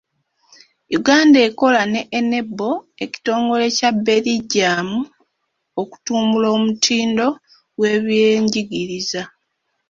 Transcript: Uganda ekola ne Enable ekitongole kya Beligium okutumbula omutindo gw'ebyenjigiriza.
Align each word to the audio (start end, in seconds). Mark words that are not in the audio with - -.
Uganda 0.99 1.37
ekola 1.47 1.81
ne 1.91 2.01
Enable 2.19 2.71
ekitongole 3.05 3.65
kya 3.77 3.89
Beligium 4.05 4.89
okutumbula 5.81 6.47
omutindo 6.57 7.27
gw'ebyenjigiriza. 7.77 9.21